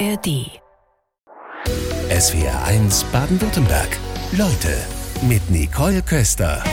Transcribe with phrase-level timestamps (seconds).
[0.00, 0.50] ARD.
[2.10, 3.96] SWR 1 Baden-Württemberg.
[4.32, 4.76] Leute
[5.22, 6.64] mit Nicole Köster.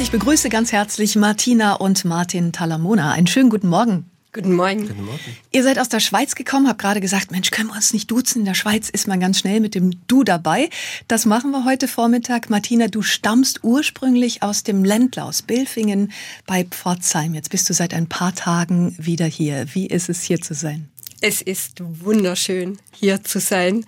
[0.00, 3.12] Ich begrüße ganz herzlich Martina und Martin Talamona.
[3.12, 4.10] Einen schönen guten Morgen.
[4.32, 4.88] Guten Morgen.
[4.88, 5.20] Guten Morgen.
[5.52, 8.40] Ihr seid aus der Schweiz gekommen, habt gerade gesagt, Mensch, können wir uns nicht duzen?
[8.40, 10.70] In der Schweiz ist man ganz schnell mit dem Du dabei.
[11.06, 12.50] Das machen wir heute Vormittag.
[12.50, 16.10] Martina, du stammst ursprünglich aus dem Ländler, aus Bilfingen
[16.46, 17.32] bei Pforzheim.
[17.34, 19.66] Jetzt bist du seit ein paar Tagen wieder hier.
[19.72, 20.88] Wie ist es hier zu sein?
[21.20, 23.84] Es ist wunderschön, hier zu sein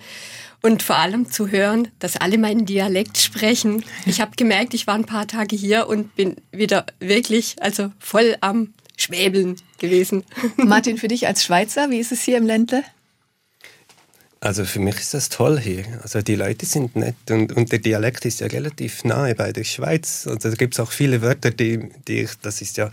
[0.63, 3.85] und vor allem zu hören, dass alle meinen Dialekt sprechen.
[4.05, 8.37] Ich habe gemerkt, ich war ein paar Tage hier und bin wieder wirklich, also voll
[8.41, 10.25] am Schwäbeln gewesen.
[10.57, 12.83] Martin, für dich als Schweizer, wie ist es hier im Ländle?
[14.41, 15.85] Also für mich ist das toll hier.
[16.03, 19.65] Also die Leute sind nett und, und der Dialekt ist ja relativ nahe bei der
[19.65, 20.27] Schweiz.
[20.27, 22.91] Also da gibt es auch viele Wörter, die, die ich, das ist ja,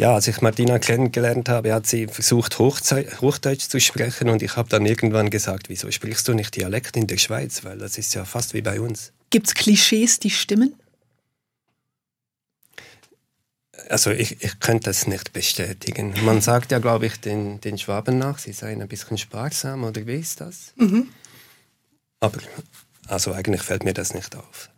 [0.00, 4.68] ja, als ich Martina kennengelernt habe, hat sie versucht Hochdeutsch zu sprechen und ich habe
[4.68, 8.24] dann irgendwann gesagt, wieso sprichst du nicht Dialekt in der Schweiz, weil das ist ja
[8.24, 9.12] fast wie bei uns.
[9.28, 10.74] Gibt es Klischees, die stimmen?
[13.90, 16.14] Also ich, ich könnte das nicht bestätigen.
[16.24, 20.06] Man sagt ja, glaube ich, den, den Schwaben nach, sie seien ein bisschen sparsam oder
[20.06, 20.72] wie ist das?
[20.76, 21.08] Mhm.
[22.20, 22.38] Aber
[23.06, 24.70] also eigentlich fällt mir das nicht auf.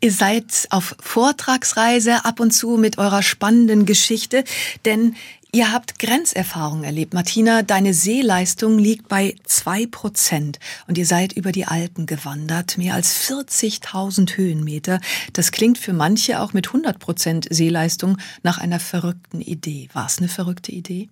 [0.00, 4.44] Ihr seid auf Vortragsreise ab und zu mit eurer spannenden Geschichte,
[4.84, 5.16] denn
[5.56, 7.14] Ihr habt Grenzerfahrungen erlebt.
[7.14, 12.92] Martina, deine Seeleistung liegt bei zwei Prozent und ihr seid über die Alpen gewandert, mehr
[12.92, 15.00] als 40.000 Höhenmeter.
[15.32, 19.88] Das klingt für manche auch mit 100 Prozent Seeleistung nach einer verrückten Idee.
[19.94, 21.08] War es eine verrückte Idee?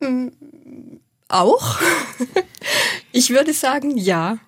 [0.00, 0.28] Mm,
[1.28, 1.78] auch.
[3.12, 4.38] ich würde sagen, ja.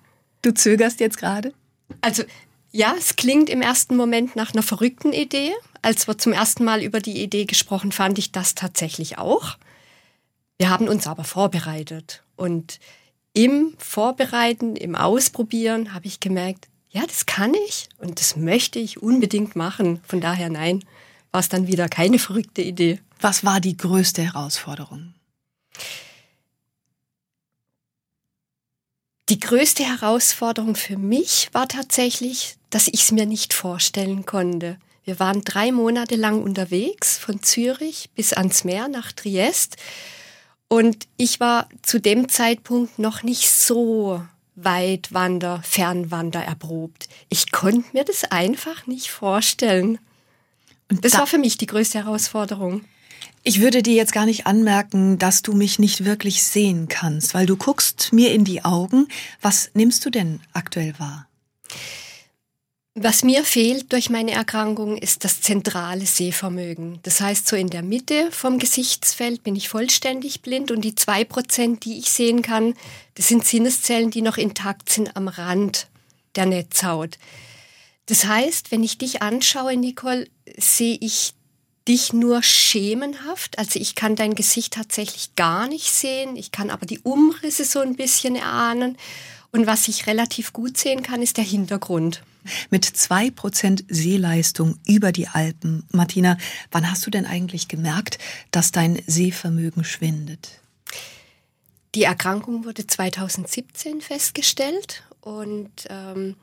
[0.41, 1.53] Du zögerst jetzt gerade?
[2.01, 2.23] Also
[2.71, 5.51] ja, es klingt im ersten Moment nach einer verrückten Idee.
[5.81, 9.57] Als wir zum ersten Mal über die Idee gesprochen, fand ich das tatsächlich auch.
[10.57, 12.79] Wir haben uns aber vorbereitet und
[13.33, 19.01] im Vorbereiten, im Ausprobieren habe ich gemerkt, ja, das kann ich und das möchte ich
[19.01, 20.01] unbedingt machen.
[20.03, 20.83] Von daher nein,
[21.31, 22.99] war es dann wieder keine verrückte Idee.
[23.21, 25.13] Was war die größte Herausforderung?
[29.31, 34.77] Die größte Herausforderung für mich war tatsächlich, dass ich es mir nicht vorstellen konnte.
[35.05, 39.77] Wir waren drei Monate lang unterwegs, von Zürich bis ans Meer nach Triest.
[40.67, 44.21] Und ich war zu dem Zeitpunkt noch nicht so
[44.55, 47.07] Weitwander, Fernwander erprobt.
[47.29, 49.99] Ich konnte mir das einfach nicht vorstellen.
[50.89, 52.83] Und das da war für mich die größte Herausforderung.
[53.43, 57.47] Ich würde dir jetzt gar nicht anmerken, dass du mich nicht wirklich sehen kannst, weil
[57.47, 59.07] du guckst mir in die Augen.
[59.41, 61.27] Was nimmst du denn aktuell wahr?
[62.93, 66.99] Was mir fehlt durch meine Erkrankung ist das zentrale Sehvermögen.
[67.03, 71.23] Das heißt, so in der Mitte vom Gesichtsfeld bin ich vollständig blind und die zwei
[71.23, 72.75] Prozent, die ich sehen kann,
[73.15, 75.87] das sind Sinneszellen, die noch intakt sind am Rand
[76.35, 77.17] der Netzhaut.
[78.07, 80.27] Das heißt, wenn ich dich anschaue, Nicole,
[80.57, 81.33] sehe ich
[81.87, 83.57] dich nur schemenhaft.
[83.57, 86.35] Also ich kann dein Gesicht tatsächlich gar nicht sehen.
[86.35, 88.97] Ich kann aber die Umrisse so ein bisschen erahnen.
[89.51, 92.23] Und was ich relativ gut sehen kann, ist der Hintergrund.
[92.69, 95.83] Mit zwei Prozent Sehleistung über die Alpen.
[95.91, 96.37] Martina,
[96.71, 98.17] wann hast du denn eigentlich gemerkt,
[98.51, 100.61] dass dein Sehvermögen schwindet?
[101.93, 106.35] Die Erkrankung wurde 2017 festgestellt und ähm,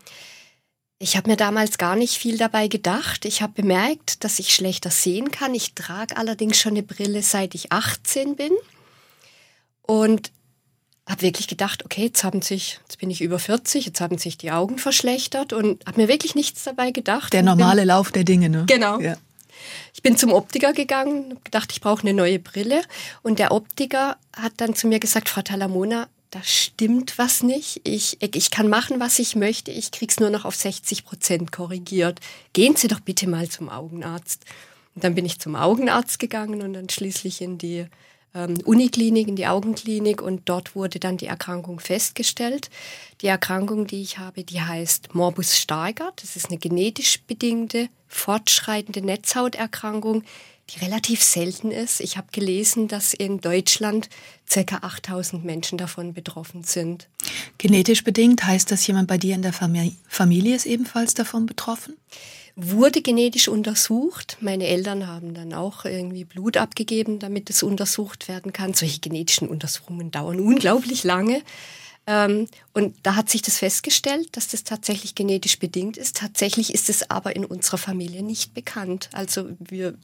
[0.99, 3.25] ich habe mir damals gar nicht viel dabei gedacht.
[3.25, 5.55] Ich habe bemerkt, dass ich schlechter sehen kann.
[5.55, 8.53] Ich trage allerdings schon eine Brille, seit ich 18 bin.
[9.83, 10.33] Und
[11.09, 14.37] habe wirklich gedacht, okay, jetzt haben sich, jetzt bin ich über 40, jetzt haben sich
[14.37, 17.33] die Augen verschlechtert und habe mir wirklich nichts dabei gedacht.
[17.33, 18.65] Der normale bin, Lauf der Dinge, ne?
[18.67, 19.01] Genau.
[19.01, 19.17] Ja.
[19.95, 22.83] Ich bin zum Optiker gegangen, habe gedacht, ich brauche eine neue Brille
[23.23, 27.81] und der Optiker hat dann zu mir gesagt, Frau Talamona, da stimmt was nicht.
[27.85, 29.71] Ich, ich kann machen, was ich möchte.
[29.71, 32.21] Ich krieg's nur noch auf 60 Prozent korrigiert.
[32.53, 34.45] Gehen Sie doch bitte mal zum Augenarzt.
[34.95, 37.87] Und dann bin ich zum Augenarzt gegangen und dann schließlich in die
[38.35, 42.69] ähm, Uniklinik, in die Augenklinik und dort wurde dann die Erkrankung festgestellt.
[43.21, 46.23] Die Erkrankung, die ich habe, die heißt Morbus Stargardt.
[46.23, 50.25] Das ist eine genetisch bedingte, fortschreitende Netzhauterkrankung,
[50.71, 52.01] die relativ selten ist.
[52.01, 54.11] Ich habe gelesen, dass in Deutschland
[54.49, 54.79] ca.
[54.83, 57.09] 8000 Menschen davon betroffen sind.
[57.59, 61.97] Genetisch bedingt heißt das, jemand bei dir in der Familie ist ebenfalls davon betroffen?
[62.61, 64.37] wurde genetisch untersucht.
[64.41, 68.75] Meine Eltern haben dann auch irgendwie Blut abgegeben, damit es untersucht werden kann.
[68.75, 71.43] Solche genetischen Untersuchungen dauern unglaublich lange.
[72.09, 76.17] Ähm, und da hat sich das festgestellt, dass das tatsächlich genetisch bedingt ist.
[76.17, 79.09] Tatsächlich ist es aber in unserer Familie nicht bekannt.
[79.13, 79.95] Also wir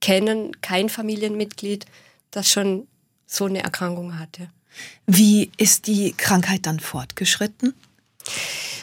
[0.00, 1.84] kennen kein Familienmitglied,
[2.30, 2.86] das schon
[3.32, 4.48] so eine Erkrankung hatte.
[5.06, 7.74] Wie ist die Krankheit dann fortgeschritten?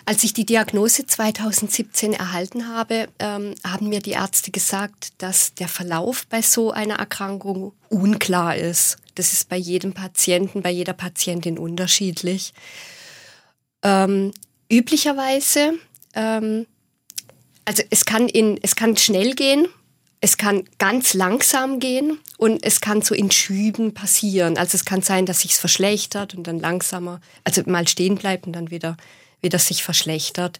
[0.05, 5.67] Als ich die Diagnose 2017 erhalten habe, ähm, haben mir die Ärzte gesagt, dass der
[5.67, 8.97] Verlauf bei so einer Erkrankung unklar ist.
[9.15, 12.53] Das ist bei jedem Patienten, bei jeder Patientin unterschiedlich.
[13.83, 14.33] Ähm,
[14.71, 15.73] üblicherweise,
[16.15, 16.65] ähm,
[17.65, 19.67] also es kann in, es kann schnell gehen,
[20.21, 24.57] es kann ganz langsam gehen und es kann so in Schüben passieren.
[24.57, 28.53] Also es kann sein, dass sich verschlechtert und dann langsamer, also mal stehen bleibt und
[28.53, 28.97] dann wieder,
[29.41, 30.59] wieder sich verschlechtert.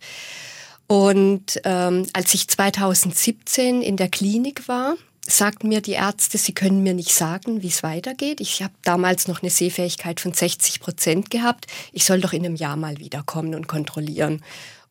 [0.88, 4.96] Und ähm, als ich 2017 in der Klinik war,
[5.28, 8.42] sagten mir die Ärzte, sie können mir nicht sagen, wie es weitergeht.
[8.42, 11.68] Ich habe damals noch eine Sehfähigkeit von 60 Prozent gehabt.
[11.92, 14.42] Ich soll doch in einem Jahr mal wiederkommen und kontrollieren.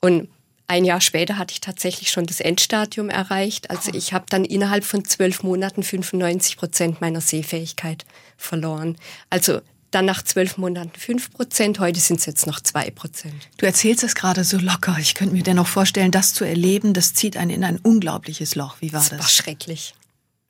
[0.01, 0.29] Und
[0.69, 3.71] ein Jahr später hatte ich tatsächlich schon das Endstadium erreicht.
[3.71, 8.05] Also ich habe dann innerhalb von zwölf Monaten 95 Prozent meiner Sehfähigkeit
[8.37, 8.97] verloren.
[9.31, 9.61] Also
[9.91, 13.49] dann nach zwölf Monaten fünf Prozent, heute sind es jetzt noch zwei Prozent.
[13.57, 14.97] Du erzählst es gerade so locker.
[15.01, 18.77] Ich könnte mir dennoch vorstellen, das zu erleben, das zieht einen in ein unglaubliches Loch.
[18.81, 19.09] Wie war das?
[19.09, 19.95] Das war schrecklich.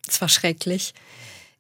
[0.05, 0.95] Das war schrecklich.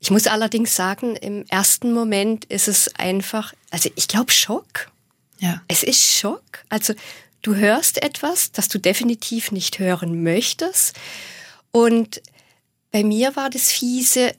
[0.01, 4.91] Ich muss allerdings sagen, im ersten Moment ist es einfach, also ich glaube Schock.
[5.39, 5.63] Ja.
[5.69, 6.43] Es ist Schock.
[6.69, 6.95] Also
[7.43, 10.97] Du hörst etwas, das du definitiv nicht hören möchtest.
[11.71, 12.21] Und
[12.91, 14.35] bei mir war das fiese,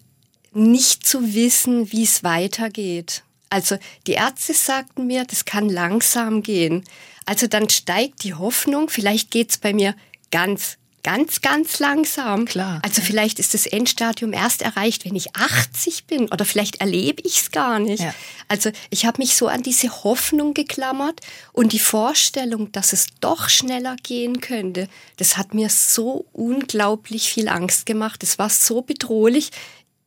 [0.54, 3.24] nicht zu wissen, wie es weitergeht.
[3.50, 6.84] Also die Ärzte sagten mir, das kann langsam gehen.
[7.26, 9.96] Also dann steigt die Hoffnung, vielleicht geht's bei mir
[10.32, 12.46] ganz ganz, ganz langsam.
[12.46, 12.82] Klar.
[12.84, 17.42] Also vielleicht ist das Endstadium erst erreicht, wenn ich 80 bin oder vielleicht erlebe ich
[17.42, 18.04] es gar nicht.
[18.04, 18.14] Ja.
[18.48, 21.22] Also ich habe mich so an diese Hoffnung geklammert
[21.54, 24.88] und die Vorstellung, dass es doch schneller gehen könnte,
[25.18, 28.24] das hat mir so unglaublich viel Angst gemacht.
[28.24, 29.52] Es war so bedrohlich.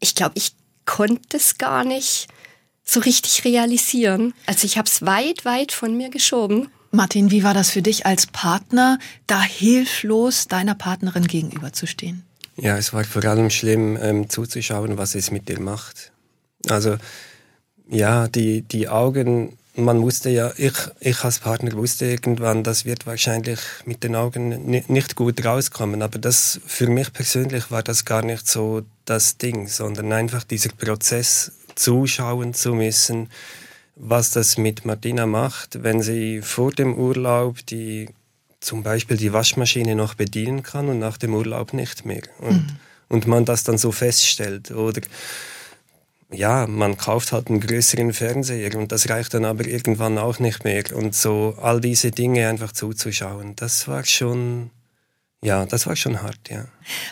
[0.00, 0.52] Ich glaube, ich
[0.84, 2.28] konnte es gar nicht
[2.84, 4.34] so richtig realisieren.
[4.46, 6.68] Also ich habe es weit, weit von mir geschoben.
[6.92, 12.22] Martin, wie war das für dich als Partner, da hilflos deiner Partnerin gegenüberzustehen?
[12.56, 16.12] Ja, es war vor allem schlimm ähm, zuzuschauen, was es mit dir macht.
[16.68, 16.98] Also
[17.88, 23.06] ja, die, die Augen, man wusste ja, ich, ich als Partner wusste irgendwann, das wird
[23.06, 28.22] wahrscheinlich mit den Augen nicht gut rauskommen, aber das für mich persönlich war das gar
[28.22, 33.30] nicht so das Ding, sondern einfach dieser Prozess zuschauen zu müssen,
[33.94, 38.08] was das mit Martina macht, wenn sie vor dem Urlaub die
[38.62, 42.22] zum Beispiel die Waschmaschine noch bedienen kann und nach dem Urlaub nicht mehr.
[42.38, 42.76] Und, mhm.
[43.08, 44.70] und man das dann so feststellt.
[44.70, 45.02] Oder
[46.30, 50.64] ja, man kauft halt einen größeren Fernseher und das reicht dann aber irgendwann auch nicht
[50.64, 50.84] mehr.
[50.94, 54.70] Und so all diese Dinge einfach zuzuschauen, das war schon,
[55.42, 56.64] ja, das war schon hart, ja.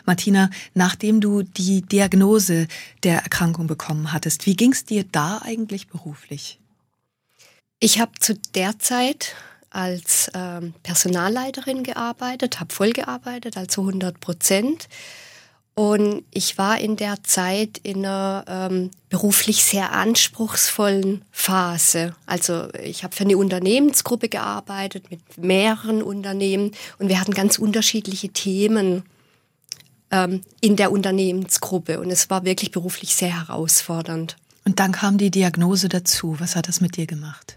[0.06, 2.66] Martina, nachdem du die Diagnose
[3.02, 6.60] der Erkrankung bekommen hattest, wie ging es dir da eigentlich beruflich?
[7.82, 9.34] Ich habe zu der Zeit
[9.70, 14.88] als ähm, Personalleiterin gearbeitet, habe voll gearbeitet, also 100 Prozent.
[15.74, 22.14] Und ich war in der Zeit in einer ähm, beruflich sehr anspruchsvollen Phase.
[22.26, 28.28] Also ich habe für eine Unternehmensgruppe gearbeitet mit mehreren Unternehmen und wir hatten ganz unterschiedliche
[28.28, 29.04] Themen
[30.10, 34.36] ähm, in der Unternehmensgruppe und es war wirklich beruflich sehr herausfordernd.
[34.66, 36.38] Und dann kam die Diagnose dazu.
[36.40, 37.56] Was hat das mit dir gemacht?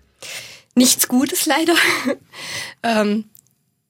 [0.75, 1.75] Nichts Gutes leider.
[2.83, 3.25] ähm,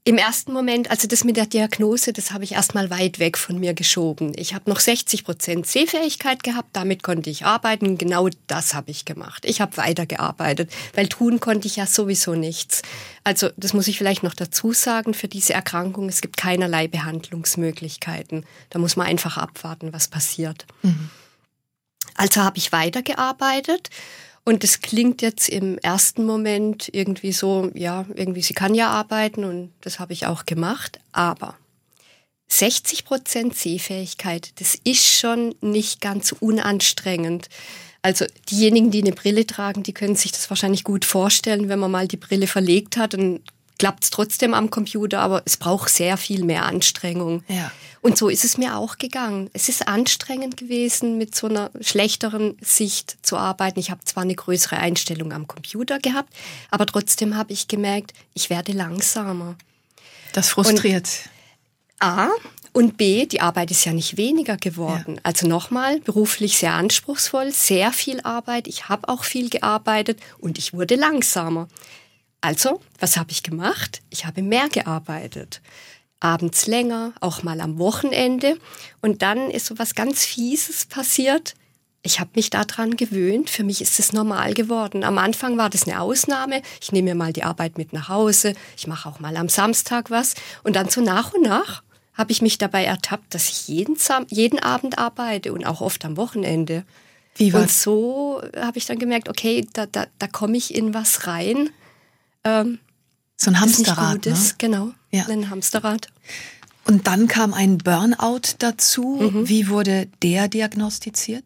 [0.04, 3.58] Im ersten Moment, also das mit der Diagnose, das habe ich erstmal weit weg von
[3.58, 4.34] mir geschoben.
[4.36, 7.98] Ich habe noch 60 Prozent Sehfähigkeit gehabt, damit konnte ich arbeiten.
[7.98, 9.46] Genau das habe ich gemacht.
[9.46, 12.82] Ich habe weitergearbeitet, weil tun konnte ich ja sowieso nichts.
[13.24, 18.46] Also das muss ich vielleicht noch dazu sagen, für diese Erkrankung, es gibt keinerlei Behandlungsmöglichkeiten.
[18.72, 20.66] Da muss man einfach abwarten, was passiert.
[20.82, 21.12] Mhm.
[22.16, 23.90] Also habe ich weitergearbeitet
[24.46, 29.44] und es klingt jetzt im ersten Moment irgendwie so, ja, irgendwie, sie kann ja arbeiten
[29.46, 31.56] und das habe ich auch gemacht, aber
[32.50, 37.48] 60 Prozent Sehfähigkeit, das ist schon nicht ganz unanstrengend.
[38.02, 41.90] Also diejenigen, die eine Brille tragen, die können sich das wahrscheinlich gut vorstellen, wenn man
[41.90, 43.42] mal die Brille verlegt hat und
[43.78, 47.44] klappt es trotzdem am Computer, aber es braucht sehr viel mehr Anstrengung.
[47.48, 47.72] Ja.
[48.02, 49.50] Und so ist es mir auch gegangen.
[49.54, 53.80] Es ist anstrengend gewesen, mit so einer schlechteren Sicht zu arbeiten.
[53.80, 56.34] Ich habe zwar eine größere Einstellung am Computer gehabt,
[56.70, 59.56] aber trotzdem habe ich gemerkt, ich werde langsamer.
[60.34, 61.08] Das frustriert.
[62.02, 62.30] Und A
[62.74, 65.16] und B, die Arbeit ist ja nicht weniger geworden.
[65.16, 65.22] Ja.
[65.24, 68.68] Also nochmal, beruflich sehr anspruchsvoll, sehr viel Arbeit.
[68.68, 71.68] Ich habe auch viel gearbeitet und ich wurde langsamer.
[72.44, 74.02] Also, was habe ich gemacht?
[74.10, 75.62] Ich habe mehr gearbeitet
[76.24, 78.58] abends länger, auch mal am Wochenende.
[79.02, 81.54] Und dann ist so was ganz Fieses passiert.
[82.06, 83.50] ich habe mich daran gewöhnt.
[83.50, 85.06] Für mich ist es normal geworden.
[85.06, 86.62] Am Anfang war das eine Ausnahme.
[86.82, 88.56] Ich nehme mir mal die Arbeit mit nach Hause.
[88.78, 90.34] Ich mache auch mal am Samstag was.
[90.64, 91.82] Und dann so nach und nach
[92.14, 96.04] habe ich mich dabei ertappt, dass ich jeden, Sam jeden Abend arbeite und auch oft
[96.04, 96.84] am Wochenende.
[97.36, 101.26] Wie und so habe ich dann gemerkt, okay, da, da, da komme ich in was
[101.26, 101.70] rein.
[102.44, 102.80] Ähm,
[103.38, 104.26] so ein Hamsterrad.
[104.26, 104.38] Ne?
[104.58, 105.26] Genau, ja.
[105.28, 106.08] ein Hamsterrad.
[106.86, 109.20] Und dann kam ein Burnout dazu.
[109.22, 109.48] Mhm.
[109.48, 111.46] Wie wurde der diagnostiziert?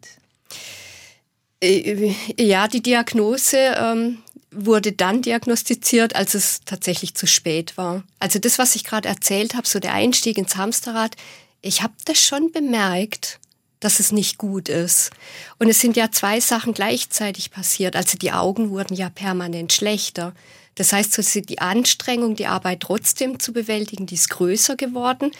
[1.61, 4.19] Äh, ja, die Diagnose ähm,
[4.51, 8.03] wurde dann diagnostiziert, als es tatsächlich zu spät war.
[8.19, 11.15] Also das, was ich gerade erzählt habe, so der Einstieg ins Hamsterrad,
[11.61, 13.39] ich habe das schon bemerkt,
[13.79, 15.11] dass es nicht gut ist.
[15.59, 17.95] Und es sind ja zwei Sachen gleichzeitig passiert.
[17.95, 20.33] Also die Augen wurden ja permanent schlechter.
[20.77, 25.31] Das heißt, so die Anstrengung, die Arbeit trotzdem zu bewältigen, die ist größer geworden.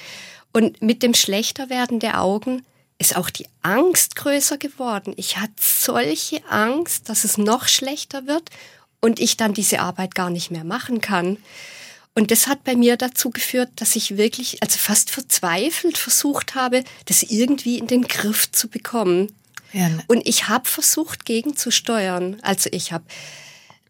[0.52, 2.66] Und mit dem Schlechterwerden der Augen
[2.98, 5.14] ist auch die Angst größer geworden.
[5.16, 8.50] Ich hatte solche Angst, dass es noch schlechter wird
[9.00, 11.38] und ich dann diese Arbeit gar nicht mehr machen kann.
[12.16, 16.84] Und das hat bei mir dazu geführt, dass ich wirklich, also fast verzweifelt versucht habe,
[17.06, 19.32] das irgendwie in den Griff zu bekommen.
[19.72, 19.90] Ja.
[19.90, 20.04] Ne.
[20.08, 22.38] Und ich habe versucht, gegenzusteuern.
[22.42, 23.06] Also ich habe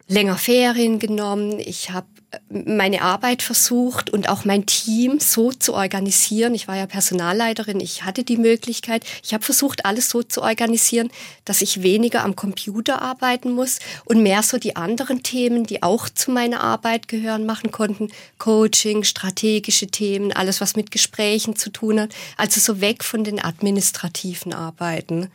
[0.08, 2.08] länger Ferien genommen, ich habe
[2.50, 6.54] meine Arbeit versucht und auch mein Team so zu organisieren.
[6.56, 9.06] Ich war ja Personalleiterin, ich hatte die Möglichkeit.
[9.24, 11.10] Ich habe versucht, alles so zu organisieren,
[11.46, 16.10] dass ich weniger am Computer arbeiten muss und mehr so die anderen Themen, die auch
[16.10, 18.10] zu meiner Arbeit gehören, machen konnten.
[18.38, 22.14] Coaching, strategische Themen, alles, was mit Gesprächen zu tun hat.
[22.36, 25.30] Also so weg von den administrativen Arbeiten.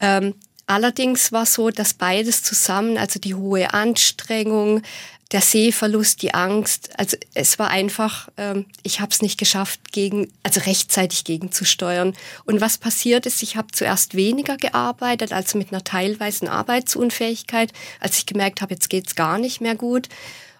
[0.00, 0.34] Ähm,
[0.66, 4.82] Allerdings war so, dass beides zusammen, also die hohe Anstrengung,
[5.32, 10.32] der Sehverlust, die Angst, also es war einfach, ähm, ich habe es nicht geschafft, gegen,
[10.42, 12.14] also rechtzeitig gegenzusteuern.
[12.44, 18.18] Und was passiert ist, ich habe zuerst weniger gearbeitet, also mit einer teilweisen Arbeitsunfähigkeit, als
[18.18, 20.08] ich gemerkt habe, jetzt geht's gar nicht mehr gut.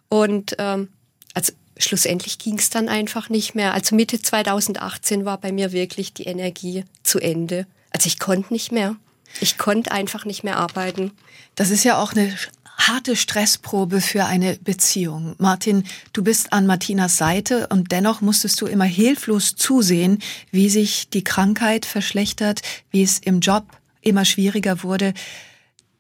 [0.09, 0.89] Und ähm,
[1.35, 3.73] also schlussendlich ging es dann einfach nicht mehr.
[3.73, 7.67] Also Mitte 2018 war bei mir wirklich die Energie zu Ende.
[7.91, 8.97] Also ich konnte nicht mehr.
[9.41, 11.13] Ich konnte einfach nicht mehr arbeiten.
[11.55, 12.35] Das ist ja auch eine
[12.77, 15.35] harte Stressprobe für eine Beziehung.
[15.39, 20.19] Martin, du bist an Martinas Seite und dennoch musstest du immer hilflos zusehen,
[20.51, 23.65] wie sich die Krankheit verschlechtert, wie es im Job
[24.03, 25.15] immer schwieriger wurde.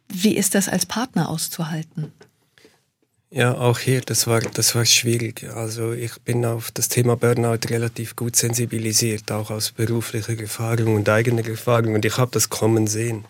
[0.09, 2.13] Wie ist das als Partner auszuhalten?
[3.31, 5.45] Ja, auch hier, das war, das war schwierig.
[5.55, 11.09] Also ich bin auf das Thema Burnout relativ gut sensibilisiert, auch aus beruflicher Erfahrung und
[11.09, 11.95] eigener Erfahrung.
[11.95, 13.25] Und ich habe das kommen sehen.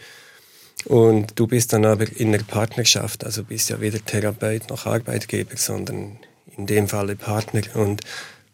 [0.84, 5.56] Und du bist dann aber in der Partnerschaft, also bist ja weder Therapeut noch Arbeitgeber,
[5.56, 6.18] sondern
[6.56, 7.62] in dem Falle Partner.
[7.74, 8.02] Und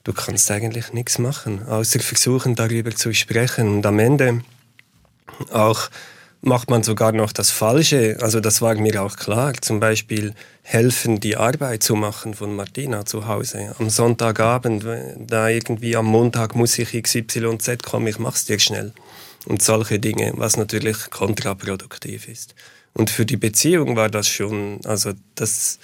[0.04, 3.68] du kannst eigentlich nichts machen, außer versuchen, darüber zu sprechen.
[3.68, 4.42] Und am Ende
[5.50, 5.90] auch
[6.42, 8.18] macht man sogar noch das Falsche.
[8.20, 9.54] Also das war mir auch klar.
[9.60, 13.74] Zum Beispiel helfen, die Arbeit zu machen von Martina zu Hause.
[13.78, 14.84] Am Sonntagabend,
[15.18, 18.92] da irgendwie am Montag muss ich XYZ kommen, ich mach's dir schnell
[19.46, 22.54] und solche Dinge, was natürlich kontraproduktiv ist.
[22.92, 25.78] Und für die Beziehung war das schon, also das,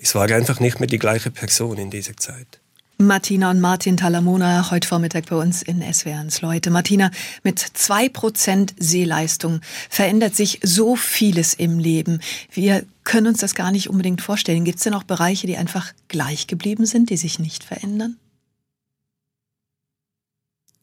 [0.00, 2.58] es war einfach nicht mehr die gleiche Person in dieser Zeit.
[3.06, 6.70] Martina und Martin Talamona heute Vormittag bei uns in SWRs Leute.
[6.70, 7.10] Martina,
[7.42, 12.20] mit zwei Prozent Sehleistung verändert sich so vieles im Leben.
[12.52, 14.66] Wir können uns das gar nicht unbedingt vorstellen.
[14.66, 18.18] Gibt es denn auch Bereiche, die einfach gleich geblieben sind, die sich nicht verändern?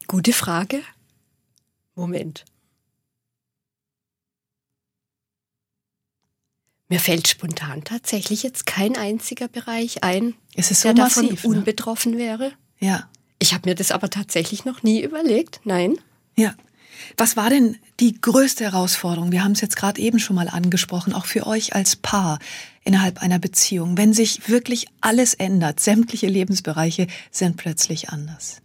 [0.08, 0.82] Gute Frage.
[1.94, 2.46] Moment.
[6.90, 11.52] Mir fällt spontan tatsächlich jetzt kein einziger Bereich ein, es ist so der massiv, davon
[11.52, 11.58] ne?
[11.58, 12.54] unbetroffen wäre.
[12.80, 13.10] Ja.
[13.40, 15.60] Ich habe mir das aber tatsächlich noch nie überlegt.
[15.64, 15.98] Nein.
[16.36, 16.56] Ja.
[17.18, 19.32] Was war denn die größte Herausforderung?
[19.32, 22.40] Wir haben es jetzt gerade eben schon mal angesprochen, auch für euch als Paar
[22.84, 28.62] innerhalb einer Beziehung, wenn sich wirklich alles ändert, sämtliche Lebensbereiche sind plötzlich anders.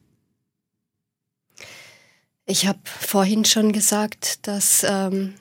[2.47, 5.35] Ich habe vorhin schon gesagt, dass ähm,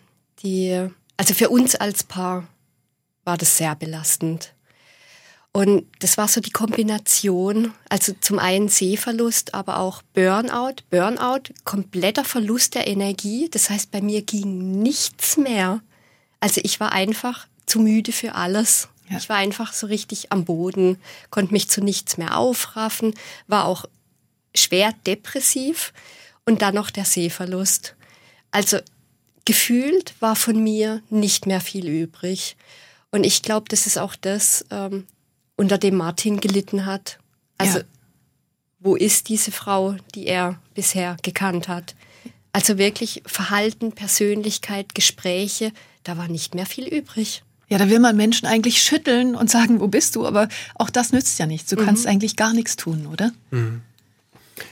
[0.44, 2.48] die, also für uns als Paar
[3.24, 4.54] war das sehr belastend.
[5.54, 10.76] Und das war so die Kombination, also zum einen Sehverlust, aber auch Burnout.
[10.90, 13.50] Burnout, kompletter Verlust der Energie.
[13.52, 15.82] Das heißt, bei mir ging nichts mehr.
[16.40, 18.88] Also ich war einfach zu müde für alles.
[19.10, 19.18] Ja.
[19.18, 20.98] Ich war einfach so richtig am Boden,
[21.32, 23.14] konnte mich zu nichts mehr aufraffen,
[23.48, 23.86] war auch
[24.56, 25.92] schwer depressiv
[26.46, 27.96] und dann noch der Sehverlust.
[28.52, 28.78] Also
[29.44, 32.56] gefühlt war von mir nicht mehr viel übrig.
[33.12, 35.06] Und ich glaube, das ist auch das, ähm,
[35.56, 37.20] unter dem Martin gelitten hat.
[37.58, 37.86] Also, ja.
[38.80, 41.96] wo ist diese Frau, die er bisher gekannt hat?
[42.54, 45.72] Also wirklich Verhalten, Persönlichkeit, Gespräche,
[46.04, 47.44] da war nicht mehr viel übrig.
[47.70, 50.28] Ja, da will man Menschen eigentlich schütteln und sagen, wo bist du?
[50.28, 51.70] Aber auch das nützt ja nichts.
[51.70, 51.86] Du mhm.
[51.86, 53.32] kannst eigentlich gar nichts tun, oder?
[53.52, 53.82] Mhm.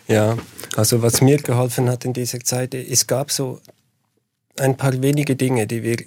[0.08, 0.38] Ja,
[0.76, 3.62] also was mir geholfen hat in dieser Zeit, es gab so
[4.58, 5.98] ein paar wenige Dinge, die wir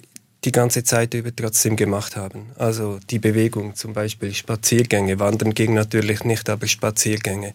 [0.45, 2.47] die ganze Zeit über trotzdem gemacht haben.
[2.57, 5.19] Also die Bewegung, zum Beispiel Spaziergänge.
[5.19, 7.53] Wandern ging natürlich nicht, aber Spaziergänge.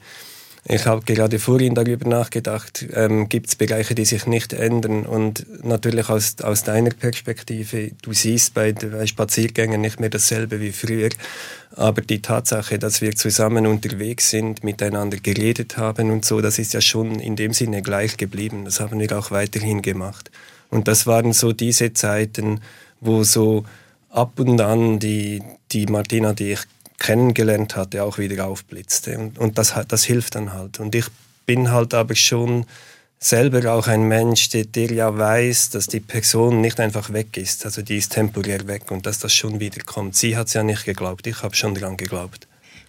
[0.70, 5.64] Ich habe gerade vorhin darüber nachgedacht, ähm, gibt es Bereiche, die sich nicht ändern und
[5.64, 11.08] natürlich aus, aus deiner Perspektive, du siehst bei, bei Spaziergängen nicht mehr dasselbe wie früher,
[11.74, 16.74] aber die Tatsache, dass wir zusammen unterwegs sind, miteinander geredet haben und so, das ist
[16.74, 18.66] ja schon in dem Sinne gleich geblieben.
[18.66, 20.30] Das haben wir auch weiterhin gemacht.
[20.70, 22.60] Und das waren so diese Zeiten,
[23.00, 23.64] wo so
[24.10, 26.60] ab und an die, die Martina, die ich
[26.98, 29.18] kennengelernt hatte, auch wieder aufblitzte.
[29.18, 30.80] Und, und das, das hilft dann halt.
[30.80, 31.06] Und ich
[31.46, 32.66] bin halt aber schon
[33.18, 37.64] selber auch ein Mensch, der, der, ja weiß, dass die Person nicht einfach weg ist.
[37.64, 40.14] Also die ist temporär weg und dass das schon wieder kommt.
[40.14, 42.46] Sie hat es ja nicht geglaubt, ich habe schon daran geglaubt.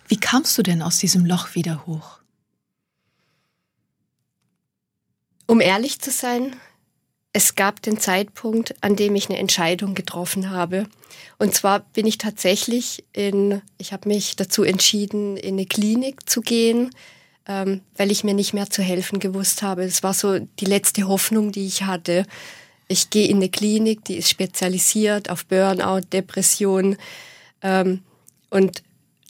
[0.07, 2.19] Wie kamst du denn aus diesem Loch wieder hoch?
[5.45, 6.55] Um ehrlich zu sein,
[7.31, 10.87] es gab den Zeitpunkt, an dem ich eine Entscheidung getroffen habe.
[11.37, 16.41] Und zwar bin ich tatsächlich in, ich habe mich dazu entschieden, in eine Klinik zu
[16.41, 16.89] gehen,
[17.47, 19.83] ähm, weil ich mir nicht mehr zu helfen gewusst habe.
[19.83, 22.25] Es war so die letzte Hoffnung, die ich hatte.
[22.87, 26.97] Ich gehe in eine Klinik, die ist spezialisiert auf Burnout, Depression
[27.61, 28.01] ähm,
[28.49, 28.81] und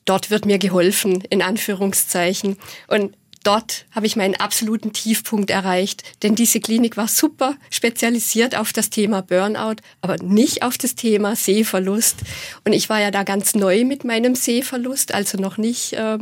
[0.06, 2.58] dort wird mir geholfen, in Anführungszeichen.
[2.88, 3.16] Und
[3.50, 8.92] dort habe ich meinen absoluten Tiefpunkt erreicht, denn diese Klinik war super spezialisiert auf das
[8.92, 12.18] Thema Burnout, aber nicht auf das Thema Sehverlust.
[12.64, 16.20] Und ich war ja da ganz neu mit meinem Sehverlust, also noch nicht äh,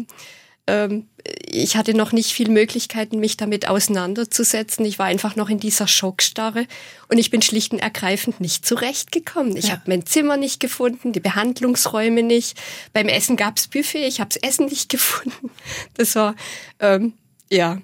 [0.68, 1.08] ähm,
[1.46, 4.86] ich hatte noch nicht viel Möglichkeiten, mich damit auseinanderzusetzen.
[4.86, 6.68] Ich war einfach noch in dieser Schockstarre
[7.08, 9.56] und ich bin schlicht und ergreifend nicht zurechtgekommen.
[9.58, 9.72] Ich ja.
[9.72, 12.60] habe mein Zimmer nicht gefunden, die Behandlungsräume nicht.
[12.94, 15.50] Beim Essen gab's Buffet, ich habe das Essen nicht gefunden.
[15.96, 16.36] Das war,
[16.80, 17.14] ähm,
[17.50, 17.82] ja,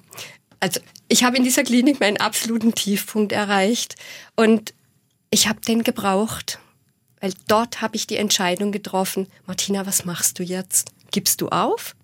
[0.60, 3.96] also ich habe in dieser Klinik meinen absoluten Tiefpunkt erreicht
[4.36, 4.74] und
[5.30, 6.60] ich habe den gebraucht,
[7.20, 10.92] weil dort habe ich die Entscheidung getroffen, Martina, was machst du jetzt?
[11.12, 11.96] Gibst du auf?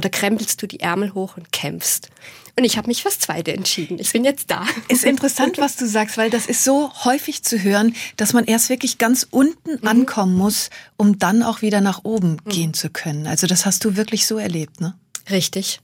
[0.00, 2.08] Oder krempelst du die Ärmel hoch und kämpfst?
[2.56, 3.98] Und ich habe mich fürs Zweite entschieden.
[3.98, 4.66] Ich bin jetzt da.
[4.88, 8.70] Ist interessant, was du sagst, weil das ist so häufig zu hören, dass man erst
[8.70, 9.86] wirklich ganz unten mhm.
[9.86, 12.50] ankommen muss, um dann auch wieder nach oben mhm.
[12.50, 13.26] gehen zu können.
[13.26, 14.94] Also das hast du wirklich so erlebt, ne?
[15.30, 15.80] Richtig.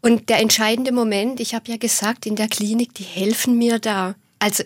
[0.00, 4.14] Und der entscheidende Moment, ich habe ja gesagt, in der Klinik, die helfen mir da.
[4.38, 4.64] Also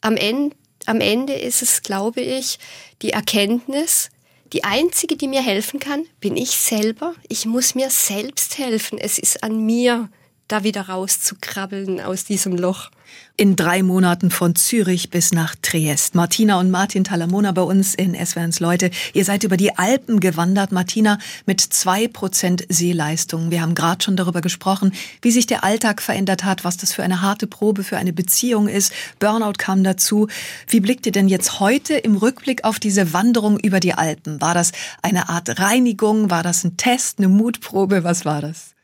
[0.00, 0.54] am Ende,
[0.86, 2.58] am Ende ist es, glaube ich,
[3.02, 4.10] die Erkenntnis,
[4.52, 7.14] die einzige, die mir helfen kann, bin ich selber.
[7.28, 8.98] Ich muss mir selbst helfen.
[8.98, 10.08] Es ist an mir,
[10.48, 12.90] da wieder rauszukrabbeln aus diesem Loch.
[13.36, 16.14] In drei Monaten von Zürich bis nach Triest.
[16.14, 18.90] Martina und Martin Talamona bei uns in SWRs Leute.
[19.14, 20.72] Ihr seid über die Alpen gewandert.
[20.72, 23.50] Martina mit zwei Prozent Sehleistung.
[23.50, 27.02] Wir haben gerade schon darüber gesprochen, wie sich der Alltag verändert hat, was das für
[27.02, 28.92] eine harte Probe für eine Beziehung ist.
[29.20, 30.28] Burnout kam dazu.
[30.66, 34.40] Wie blickt ihr denn jetzt heute im Rückblick auf diese Wanderung über die Alpen?
[34.40, 36.30] War das eine Art Reinigung?
[36.30, 38.04] War das ein Test, eine Mutprobe?
[38.04, 38.74] Was war das?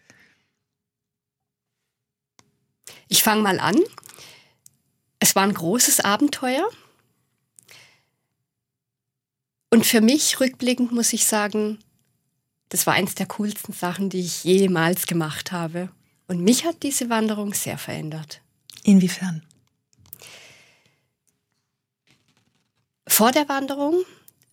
[3.14, 3.78] Ich fange mal an.
[5.20, 6.68] Es war ein großes Abenteuer.
[9.70, 11.78] Und für mich rückblickend muss ich sagen,
[12.70, 15.90] das war eines der coolsten Sachen, die ich jemals gemacht habe.
[16.26, 18.40] Und mich hat diese Wanderung sehr verändert.
[18.82, 19.46] Inwiefern?
[23.06, 24.04] Vor der Wanderung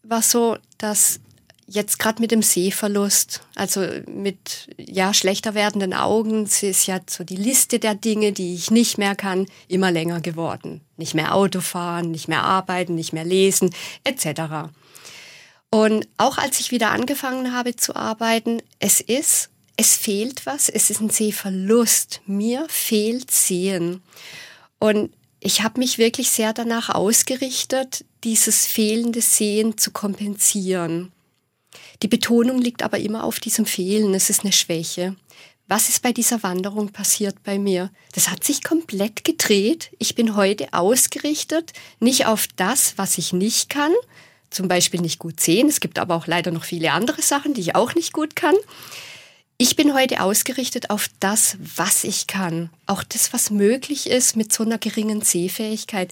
[0.03, 1.19] war so, dass
[1.71, 7.37] jetzt gerade mit dem Sehverlust, also mit ja schlechter werdenden Augen, ist ja so die
[7.37, 10.81] Liste der Dinge, die ich nicht mehr kann, immer länger geworden.
[10.97, 14.69] Nicht mehr Auto fahren, nicht mehr arbeiten, nicht mehr lesen, etc.
[15.69, 20.89] Und auch als ich wieder angefangen habe zu arbeiten, es ist, es fehlt was, es
[20.89, 22.21] ist ein Sehverlust.
[22.25, 24.03] Mir fehlt Sehen.
[24.79, 31.11] Und ich habe mich wirklich sehr danach ausgerichtet, dieses fehlende Sehen zu kompensieren.
[32.03, 34.13] Die Betonung liegt aber immer auf diesem Fehlen.
[34.13, 35.15] Es ist eine Schwäche.
[35.67, 37.91] Was ist bei dieser Wanderung passiert bei mir?
[38.13, 39.91] Das hat sich komplett gedreht.
[39.99, 43.93] Ich bin heute ausgerichtet, nicht auf das, was ich nicht kann,
[44.49, 45.69] zum Beispiel nicht gut sehen.
[45.69, 48.55] Es gibt aber auch leider noch viele andere Sachen, die ich auch nicht gut kann.
[49.57, 52.69] Ich bin heute ausgerichtet auf das, was ich kann.
[52.87, 56.11] Auch das, was möglich ist mit so einer geringen Sehfähigkeit.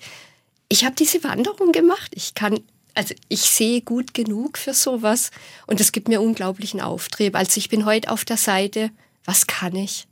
[0.70, 2.12] Ich habe diese Wanderung gemacht.
[2.14, 2.60] Ich kann
[2.94, 5.32] also ich sehe gut genug für sowas
[5.68, 7.36] und es gibt mir unglaublichen Auftrieb.
[7.36, 8.92] Also ich bin heute auf der Seite,
[9.26, 10.08] was kann ich?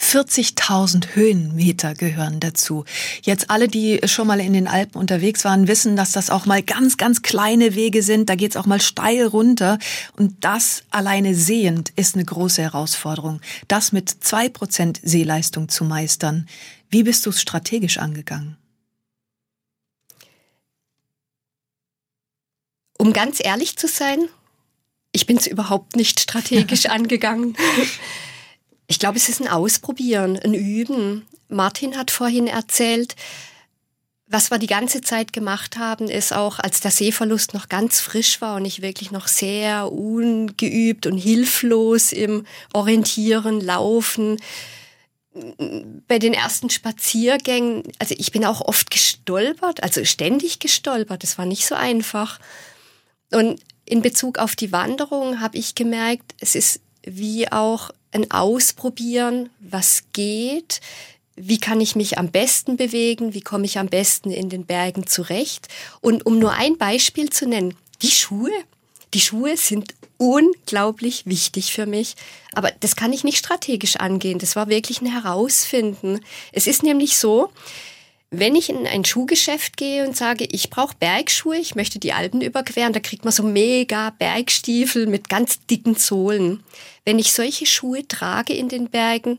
[0.00, 2.84] 40.000 Höhenmeter gehören dazu.
[3.22, 6.62] Jetzt alle, die schon mal in den Alpen unterwegs waren, wissen, dass das auch mal
[6.62, 8.30] ganz, ganz kleine Wege sind.
[8.30, 9.78] Da geht's auch mal steil runter.
[10.16, 13.40] Und das alleine sehend ist eine große Herausforderung.
[13.68, 16.48] Das mit zwei Prozent Sehleistung zu meistern.
[16.88, 18.56] Wie bist du es strategisch angegangen?
[23.00, 24.28] Um ganz ehrlich zu sein,
[25.10, 27.56] ich bin es überhaupt nicht strategisch angegangen.
[28.88, 31.26] Ich glaube, es ist ein Ausprobieren, ein Üben.
[31.48, 33.16] Martin hat vorhin erzählt,
[34.26, 38.42] was wir die ganze Zeit gemacht haben, ist auch, als der Sehverlust noch ganz frisch
[38.42, 44.36] war und ich wirklich noch sehr ungeübt und hilflos im Orientieren, Laufen,
[46.06, 51.46] bei den ersten Spaziergängen, also ich bin auch oft gestolpert, also ständig gestolpert, das war
[51.46, 52.38] nicht so einfach.
[53.30, 59.50] Und in Bezug auf die Wanderung habe ich gemerkt, es ist wie auch ein Ausprobieren,
[59.60, 60.80] was geht,
[61.36, 65.06] wie kann ich mich am besten bewegen, wie komme ich am besten in den Bergen
[65.06, 65.68] zurecht.
[66.00, 68.52] Und um nur ein Beispiel zu nennen, die Schuhe.
[69.14, 72.14] Die Schuhe sind unglaublich wichtig für mich,
[72.52, 74.38] aber das kann ich nicht strategisch angehen.
[74.38, 76.20] Das war wirklich ein Herausfinden.
[76.52, 77.50] Es ist nämlich so,
[78.30, 82.40] wenn ich in ein Schuhgeschäft gehe und sage, ich brauche Bergschuhe, ich möchte die Alpen
[82.40, 86.62] überqueren, da kriegt man so mega Bergstiefel mit ganz dicken Sohlen.
[87.04, 89.38] Wenn ich solche Schuhe trage in den Bergen,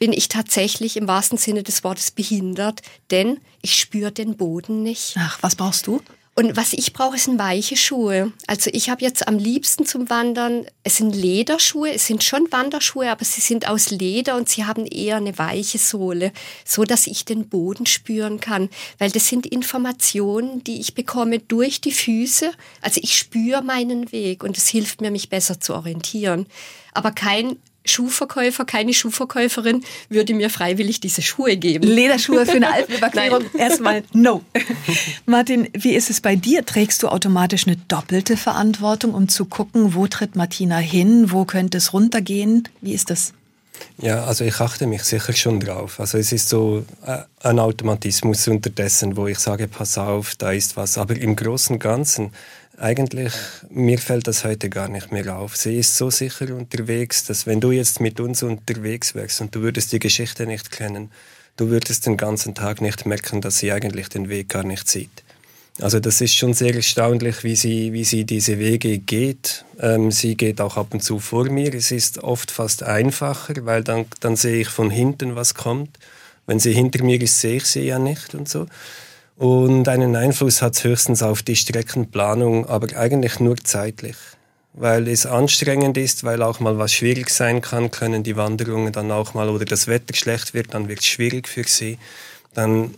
[0.00, 5.14] bin ich tatsächlich im wahrsten Sinne des Wortes behindert, denn ich spüre den Boden nicht.
[5.18, 6.00] Ach, was brauchst du?
[6.38, 8.32] Und was ich brauche, sind weiche Schuhe.
[8.46, 13.10] Also ich habe jetzt am liebsten zum Wandern, es sind Lederschuhe, es sind schon Wanderschuhe,
[13.10, 16.30] aber sie sind aus Leder und sie haben eher eine weiche Sohle,
[16.64, 18.68] so dass ich den Boden spüren kann.
[18.98, 22.52] Weil das sind Informationen, die ich bekomme durch die Füße.
[22.82, 26.46] Also ich spüre meinen Weg und es hilft mir, mich besser zu orientieren.
[26.94, 27.56] Aber kein
[27.88, 31.86] Schuhverkäufer, keine Schuhverkäuferin würde mir freiwillig diese Schuhe geben.
[31.86, 33.44] Lederschuhe für eine Alpenüberquerung?
[33.56, 34.42] Erstmal no.
[35.26, 36.64] Martin, wie ist es bei dir?
[36.64, 41.78] Trägst du automatisch eine doppelte Verantwortung, um zu gucken, wo tritt Martina hin, wo könnte
[41.78, 42.68] es runtergehen?
[42.80, 43.32] Wie ist das?
[44.00, 45.98] Ja, also ich achte mich sicher schon drauf.
[45.98, 50.76] Also es ist so äh, ein Automatismus unterdessen, wo ich sage, pass auf, da ist
[50.76, 50.98] was.
[50.98, 52.32] Aber im Großen und Ganzen
[52.78, 53.32] eigentlich,
[53.70, 55.56] mir fällt das heute gar nicht mehr auf.
[55.56, 59.60] Sie ist so sicher unterwegs, dass wenn du jetzt mit uns unterwegs wärst und du
[59.60, 61.10] würdest die Geschichte nicht kennen,
[61.56, 65.24] du würdest den ganzen Tag nicht merken, dass sie eigentlich den Weg gar nicht sieht.
[65.80, 69.64] Also das ist schon sehr erstaunlich, wie sie, wie sie diese Wege geht.
[69.78, 71.72] Ähm, sie geht auch ab und zu vor mir.
[71.72, 75.96] Es ist oft fast einfacher, weil dann, dann sehe ich von hinten, was kommt.
[76.46, 78.66] Wenn sie hinter mir ist, sehe ich sie ja nicht und so.
[79.38, 84.16] Und einen Einfluss hat es höchstens auf die Streckenplanung, aber eigentlich nur zeitlich.
[84.72, 89.12] Weil es anstrengend ist, weil auch mal was schwierig sein kann, können die Wanderungen dann
[89.12, 91.98] auch mal, oder das Wetter schlecht wird, dann wird es schwierig für sie.
[92.52, 92.96] Dann,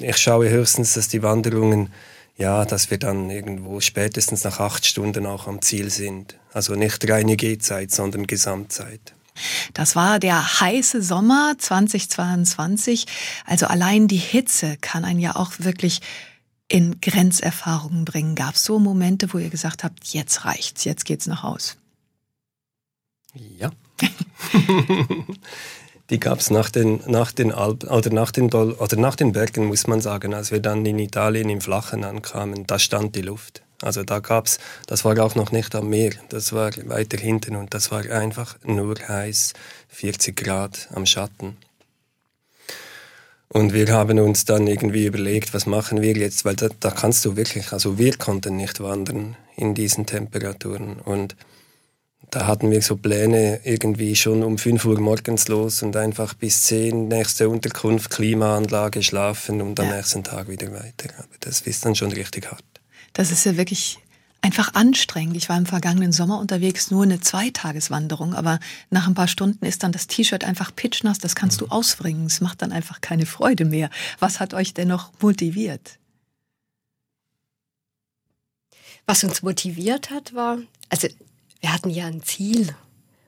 [0.00, 1.92] ich schaue höchstens, dass die Wanderungen,
[2.36, 6.36] ja, dass wir dann irgendwo spätestens nach acht Stunden auch am Ziel sind.
[6.52, 9.14] Also nicht reine Gehzeit, sondern Gesamtzeit.
[9.74, 13.06] Das war der heiße Sommer 2022.
[13.46, 16.00] Also allein die Hitze kann einen ja auch wirklich
[16.68, 18.34] in Grenzerfahrungen bringen.
[18.34, 21.76] Gab es so Momente, wo ihr gesagt habt, jetzt reicht's, jetzt geht's nach Haus?
[23.34, 23.70] Ja.
[26.10, 29.66] die gab es nach den, nach den Alpen oder nach den, oder nach den Bergen,
[29.66, 30.34] muss man sagen.
[30.34, 33.62] Als wir dann in Italien im Flachen ankamen, da stand die Luft.
[33.82, 37.74] Also da gab's, das war auch noch nicht am Meer, das war weiter hinten und
[37.74, 39.52] das war einfach nur heiß,
[39.88, 41.56] 40 Grad am Schatten.
[43.50, 47.24] Und wir haben uns dann irgendwie überlegt, was machen wir jetzt, weil da, da kannst
[47.24, 51.34] du wirklich, also wir konnten nicht wandern in diesen Temperaturen und
[52.30, 56.64] da hatten wir so Pläne irgendwie schon um 5 Uhr morgens los und einfach bis
[56.64, 59.96] 10 nächste Unterkunft, Klimaanlage, schlafen und am ja.
[59.96, 61.08] nächsten Tag wieder weiter.
[61.16, 62.77] Aber das ist dann schon richtig hart.
[63.12, 63.98] Das ist ja wirklich
[64.40, 65.36] einfach anstrengend.
[65.36, 69.82] Ich war im vergangenen Sommer unterwegs, nur eine Zweitageswanderung, aber nach ein paar Stunden ist
[69.82, 71.72] dann das T-Shirt einfach pitchnass, das kannst du mhm.
[71.72, 72.26] ausbringen.
[72.26, 73.90] Es macht dann einfach keine Freude mehr.
[74.20, 75.98] Was hat euch denn noch motiviert?
[79.06, 81.08] Was uns motiviert hat, war, also
[81.60, 82.74] wir hatten ja ein Ziel.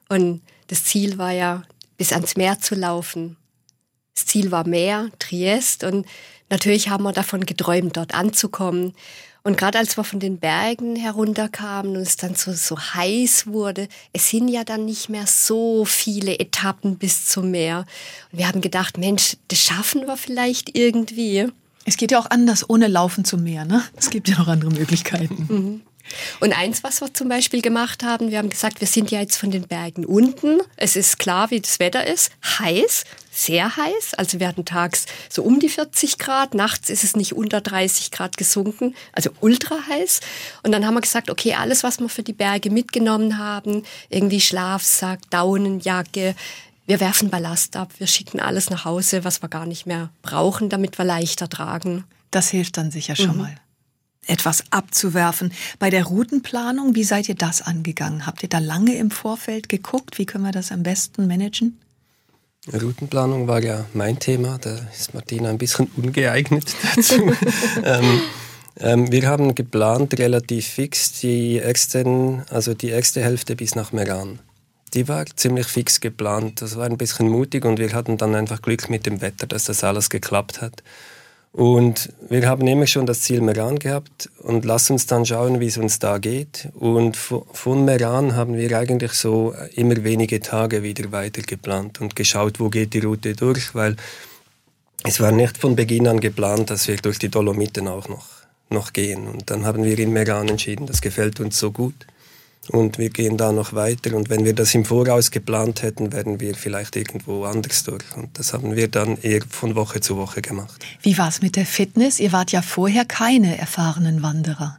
[0.09, 1.62] Und das Ziel war ja,
[1.97, 3.37] bis ans Meer zu laufen.
[4.14, 5.85] Das Ziel war Meer, Triest.
[5.85, 6.07] Und
[6.51, 8.95] natürlich haben wir davon geträumt, dort anzukommen.
[9.42, 13.88] Und gerade als wir von den Bergen herunterkamen und es dann so, so heiß wurde,
[14.12, 17.87] es sind ja dann nicht mehr so viele Etappen bis zum Meer.
[18.33, 21.48] Und wir haben gedacht, Mensch, das schaffen wir vielleicht irgendwie.
[21.87, 23.83] Es geht ja auch anders ohne Laufen zum Meer, ne?
[23.96, 25.46] Es gibt ja noch andere Möglichkeiten.
[25.48, 25.81] Mhm.
[26.40, 29.36] Und eins, was wir zum Beispiel gemacht haben, wir haben gesagt, wir sind ja jetzt
[29.36, 30.60] von den Bergen unten.
[30.76, 32.30] Es ist klar, wie das Wetter ist.
[32.58, 34.14] Heiß, sehr heiß.
[34.14, 36.54] Also wir hatten tags so um die 40 Grad.
[36.54, 38.94] Nachts ist es nicht unter 30 Grad gesunken.
[39.12, 40.20] Also ultra heiß.
[40.62, 44.40] Und dann haben wir gesagt, okay, alles, was wir für die Berge mitgenommen haben, irgendwie
[44.40, 46.34] Schlafsack, Daunenjacke,
[46.86, 50.68] wir werfen Ballast ab, wir schicken alles nach Hause, was wir gar nicht mehr brauchen,
[50.68, 52.04] damit wir leichter tragen.
[52.32, 53.42] Das hilft dann sicher schon mhm.
[53.42, 53.54] mal
[54.26, 55.52] etwas abzuwerfen.
[55.78, 58.26] Bei der Routenplanung, wie seid ihr das angegangen?
[58.26, 60.18] Habt ihr da lange im Vorfeld geguckt?
[60.18, 61.78] Wie können wir das am besten managen?
[62.70, 67.33] Routenplanung war ja mein Thema, da ist Martina ein bisschen ungeeignet dazu.
[67.83, 68.20] ähm,
[68.78, 74.38] ähm, wir haben geplant relativ fix die externen, also die erste Hälfte bis nach Meran.
[74.94, 76.62] Die war ziemlich fix geplant.
[76.62, 79.64] Das war ein bisschen mutig und wir hatten dann einfach Glück mit dem Wetter, dass
[79.64, 80.83] das alles geklappt hat.
[81.52, 85.66] Und wir haben immer schon das Ziel Meran gehabt und lass uns dann schauen, wie
[85.66, 86.68] es uns da geht.
[86.74, 92.60] Und von Meran haben wir eigentlich so immer wenige Tage wieder weiter geplant und geschaut,
[92.60, 93.96] wo geht die Route durch, weil
[95.02, 98.26] es war nicht von Beginn an geplant, dass wir durch die Dolomiten auch noch,
[98.68, 99.26] noch gehen.
[99.26, 102.06] Und dann haben wir in Meran entschieden, das gefällt uns so gut
[102.68, 104.14] und wir gehen da noch weiter.
[104.14, 108.05] Und wenn wir das im Voraus geplant hätten, wären wir vielleicht irgendwo anders durch.
[108.16, 110.85] Und das haben wir dann eher von Woche zu Woche gemacht.
[111.03, 112.20] Wie war es mit der Fitness?
[112.20, 114.79] Ihr wart ja vorher keine erfahrenen Wanderer.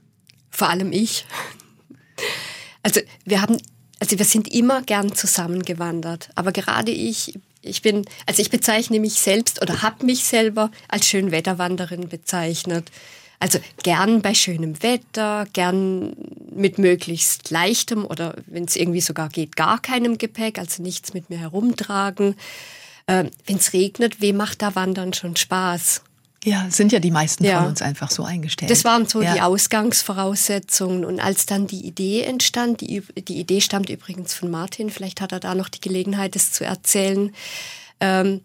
[0.50, 1.26] Vor allem ich.
[2.84, 3.58] Also wir haben,
[4.00, 6.30] also wir sind immer gern zusammengewandert.
[6.36, 11.08] Aber gerade ich ich bin, also ich bezeichne mich selbst oder habe mich selber als
[11.08, 12.91] Schönwetterwanderin bezeichnet.
[13.41, 16.15] Also gern bei schönem Wetter, gern
[16.54, 21.32] mit möglichst leichtem oder wenn es irgendwie sogar geht, gar keinem Gepäck, also nichts mit
[21.32, 22.36] mir herumtragen.
[23.08, 26.04] Äh, wenn es regnet, wem macht da Wandern schon Spaß?
[26.43, 27.60] Ja, sind ja die meisten ja.
[27.60, 28.69] von uns einfach so eingestellt.
[28.69, 29.34] Das waren so ja.
[29.34, 31.04] die Ausgangsvoraussetzungen.
[31.04, 35.32] Und als dann die Idee entstand, die, die Idee stammt übrigens von Martin, vielleicht hat
[35.32, 37.34] er da noch die Gelegenheit, es zu erzählen.
[37.99, 38.41] Ähm,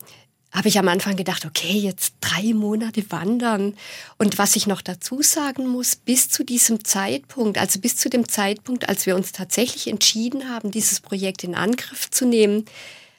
[0.57, 3.75] habe ich am Anfang gedacht, okay, jetzt drei Monate wandern.
[4.17, 8.27] Und was ich noch dazu sagen muss, bis zu diesem Zeitpunkt, also bis zu dem
[8.27, 12.65] Zeitpunkt, als wir uns tatsächlich entschieden haben, dieses Projekt in Angriff zu nehmen,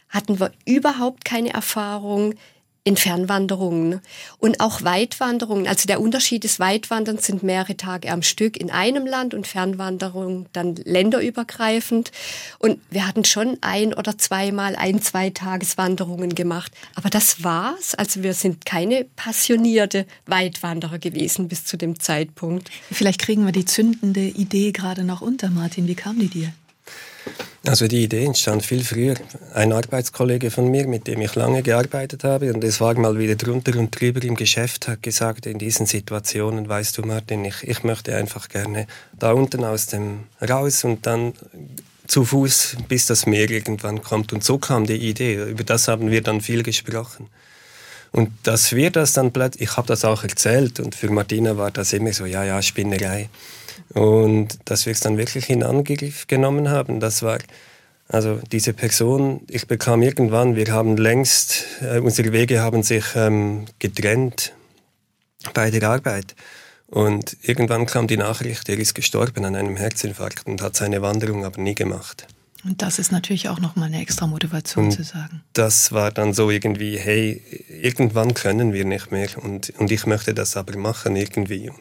[0.09, 2.33] hatten wir überhaupt keine Erfahrung
[2.87, 3.99] in Fernwanderungen
[4.39, 5.67] und auch Weitwanderungen.
[5.67, 10.45] Also der Unterschied ist, Weitwandern sind mehrere Tage am Stück in einem Land und Fernwanderung
[10.53, 12.13] dann länderübergreifend.
[12.59, 16.71] Und wir hatten schon ein oder zweimal ein, zwei Tageswanderungen gemacht.
[16.95, 17.93] Aber das war's.
[17.93, 22.71] Also wir sind keine passionierte Weitwanderer gewesen bis zu dem Zeitpunkt.
[22.89, 25.89] Vielleicht kriegen wir die zündende Idee gerade noch unter, Martin.
[25.89, 26.53] Wie kam die dir?
[27.65, 29.15] Also die Idee entstand viel früher.
[29.53, 33.35] Ein Arbeitskollege von mir, mit dem ich lange gearbeitet habe, und es war mal wieder
[33.35, 37.83] drunter und drüber im Geschäft, hat gesagt, in diesen Situationen, weißt du Martin, ich, ich
[37.83, 38.87] möchte einfach gerne
[39.19, 41.33] da unten aus dem raus und dann
[42.07, 44.31] zu Fuß, bis das Meer irgendwann kommt.
[44.31, 45.43] Und so kam die Idee.
[45.43, 47.27] Über das haben wir dann viel gesprochen.
[48.11, 51.71] Und dass wir das dann plötzlich, ich habe das auch erzählt und für Martina war
[51.71, 53.29] das immer so, ja, ja, Spinnerei.
[53.93, 57.39] Und dass wir es dann wirklich in Angriff genommen haben, das war,
[58.09, 63.65] also diese Person, ich bekam irgendwann, wir haben längst, äh, unsere Wege haben sich ähm,
[63.79, 64.53] getrennt
[65.53, 66.35] bei der Arbeit.
[66.87, 71.43] Und irgendwann kam die Nachricht, er ist gestorben an einem Herzinfarkt und hat seine Wanderung
[71.43, 72.27] aber nie gemacht.
[72.63, 75.43] Und das ist natürlich auch nochmal eine extra Motivation und zu sagen.
[75.53, 80.33] Das war dann so irgendwie, hey, irgendwann können wir nicht mehr und, und ich möchte
[80.33, 81.71] das aber machen irgendwie.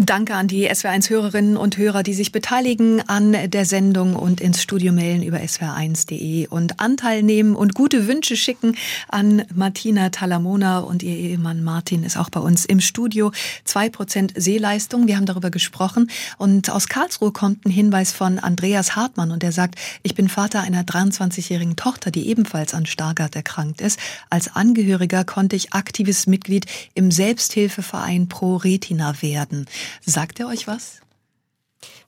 [0.00, 4.92] Danke an die SWR1-Hörerinnen und Hörer, die sich beteiligen an der Sendung und ins Studio
[4.92, 8.76] mailen über swr1.de und Anteil nehmen und gute Wünsche schicken
[9.08, 13.32] an Martina Talamona und ihr Ehemann Martin ist auch bei uns im Studio.
[13.64, 16.08] Zwei Prozent Sehleistung, wir haben darüber gesprochen
[16.38, 20.60] und aus Karlsruhe kommt ein Hinweis von Andreas Hartmann und der sagt, ich bin Vater
[20.60, 23.98] einer 23-jährigen Tochter, die ebenfalls an Stargardt erkrankt ist.
[24.30, 29.66] Als Angehöriger konnte ich aktives Mitglied im Selbsthilfeverein Pro Retina werden.
[30.04, 31.00] Sagt er euch was?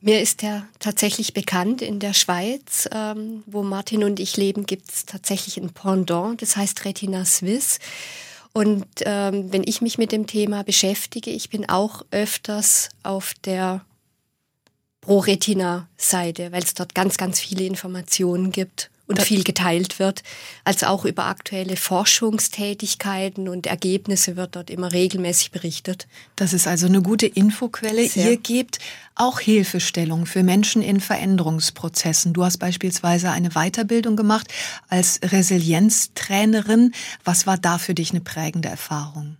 [0.00, 1.82] Mir ist er tatsächlich bekannt.
[1.82, 6.56] In der Schweiz, ähm, wo Martin und ich leben, gibt es tatsächlich ein Pendant, das
[6.56, 7.78] heißt Retina Suisse.
[8.52, 13.84] Und ähm, wenn ich mich mit dem Thema beschäftige, ich bin auch öfters auf der
[15.02, 20.22] Pro-Retina-Seite, weil es dort ganz, ganz viele Informationen gibt und viel geteilt wird,
[20.64, 26.06] als auch über aktuelle Forschungstätigkeiten und Ergebnisse wird dort immer regelmäßig berichtet.
[26.36, 28.08] Das ist also eine gute Infoquelle.
[28.08, 28.30] Sehr.
[28.30, 28.78] Ihr gebt
[29.16, 32.32] auch Hilfestellung für Menschen in Veränderungsprozessen.
[32.32, 34.46] Du hast beispielsweise eine Weiterbildung gemacht
[34.88, 36.92] als Resilienztrainerin.
[37.24, 39.36] Was war da für dich eine prägende Erfahrung?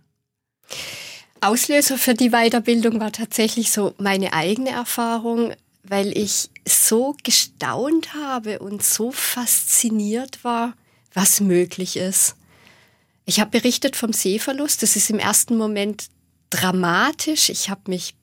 [1.39, 5.53] Auslöser für die Weiterbildung war tatsächlich so meine eigene Erfahrung
[5.83, 10.73] weil ich so gestaunt habe und so fasziniert war,
[11.13, 12.35] was möglich ist.
[13.25, 14.83] Ich habe berichtet vom Sehverlust.
[14.83, 16.07] Das ist im ersten Moment
[16.49, 17.49] dramatisch.
[17.49, 18.15] Ich habe mich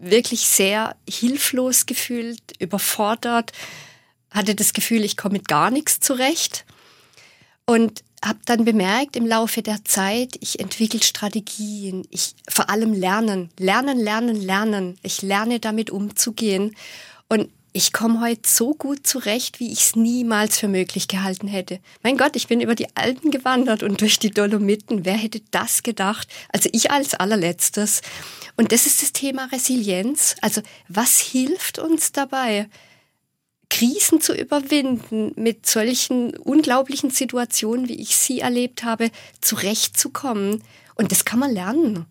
[0.00, 3.52] wirklich sehr hilflos gefühlt, überfordert,
[4.30, 6.64] hatte das Gefühl, ich komme mit gar nichts zurecht
[7.66, 13.50] und habe dann bemerkt im Laufe der Zeit, ich entwickle Strategien, ich vor allem lernen,
[13.58, 14.98] lernen, lernen, lernen.
[15.02, 16.74] Ich lerne damit umzugehen
[17.28, 21.80] und ich komme heute so gut zurecht, wie ich es niemals für möglich gehalten hätte.
[22.04, 25.04] Mein Gott, ich bin über die Alpen gewandert und durch die Dolomiten.
[25.04, 26.28] Wer hätte das gedacht?
[26.52, 28.00] Also ich als allerletztes.
[28.56, 30.36] Und das ist das Thema Resilienz.
[30.40, 32.68] Also was hilft uns dabei?
[33.70, 39.10] Krisen zu überwinden, mit solchen unglaublichen Situationen, wie ich sie erlebt habe,
[39.40, 40.62] zurechtzukommen.
[40.94, 42.06] Und das kann man lernen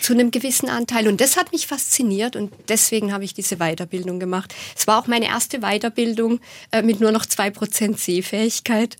[0.00, 1.08] zu einem gewissen Anteil.
[1.08, 4.54] Und das hat mich fasziniert und deswegen habe ich diese Weiterbildung gemacht.
[4.76, 6.40] Es war auch meine erste Weiterbildung
[6.72, 8.96] äh, mit nur noch zwei Prozent Sehfähigkeit.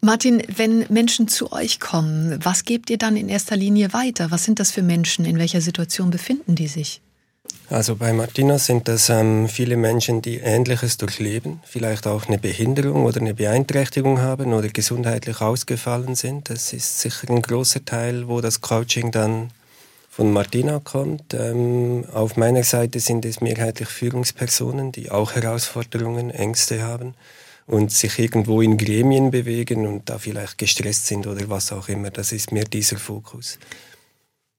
[0.00, 4.30] Martin, wenn Menschen zu euch kommen, was gebt ihr dann in erster Linie weiter?
[4.30, 5.24] Was sind das für Menschen?
[5.24, 7.00] In welcher Situation befinden die sich?
[7.68, 13.04] Also bei Martina sind das ähm, viele Menschen, die Ähnliches durchleben, vielleicht auch eine Behinderung
[13.04, 16.48] oder eine Beeinträchtigung haben oder gesundheitlich ausgefallen sind.
[16.48, 19.50] Das ist sicher ein großer Teil, wo das Coaching dann
[20.16, 21.34] von Martina kommt.
[21.34, 27.14] Ähm, auf meiner Seite sind es mehrheitlich Führungspersonen, die auch Herausforderungen, Ängste haben
[27.66, 32.08] und sich irgendwo in Gremien bewegen und da vielleicht gestresst sind oder was auch immer.
[32.08, 33.58] Das ist mehr dieser Fokus.